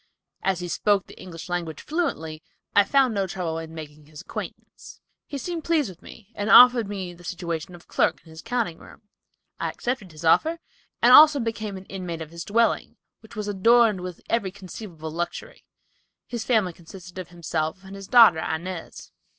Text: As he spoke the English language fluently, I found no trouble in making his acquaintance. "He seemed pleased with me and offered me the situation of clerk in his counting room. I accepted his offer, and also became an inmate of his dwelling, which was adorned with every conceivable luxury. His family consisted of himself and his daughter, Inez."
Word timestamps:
As 0.41 0.61
he 0.61 0.67
spoke 0.67 1.05
the 1.05 1.21
English 1.21 1.47
language 1.47 1.79
fluently, 1.79 2.41
I 2.75 2.83
found 2.83 3.13
no 3.13 3.27
trouble 3.27 3.59
in 3.59 3.75
making 3.75 4.07
his 4.07 4.21
acquaintance. 4.21 4.99
"He 5.27 5.37
seemed 5.37 5.63
pleased 5.63 5.89
with 5.89 6.01
me 6.01 6.31
and 6.33 6.49
offered 6.49 6.87
me 6.89 7.13
the 7.13 7.23
situation 7.23 7.75
of 7.75 7.87
clerk 7.87 8.19
in 8.23 8.31
his 8.31 8.41
counting 8.41 8.79
room. 8.79 9.03
I 9.59 9.69
accepted 9.69 10.11
his 10.11 10.25
offer, 10.25 10.57
and 11.03 11.13
also 11.13 11.39
became 11.39 11.77
an 11.77 11.85
inmate 11.85 12.23
of 12.23 12.31
his 12.31 12.43
dwelling, 12.43 12.97
which 13.19 13.35
was 13.35 13.47
adorned 13.47 14.01
with 14.01 14.23
every 14.27 14.49
conceivable 14.49 15.11
luxury. 15.11 15.65
His 16.25 16.43
family 16.43 16.73
consisted 16.73 17.19
of 17.19 17.27
himself 17.29 17.83
and 17.83 17.95
his 17.95 18.07
daughter, 18.07 18.39
Inez." 18.39 19.11